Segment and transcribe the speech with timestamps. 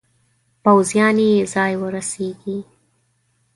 [0.63, 2.57] پوځیان یې ځای ورسیږي.